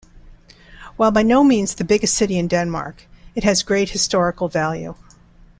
[0.97, 3.03] While by no means the biggest city in Denmark,
[3.35, 4.95] it has great historical value.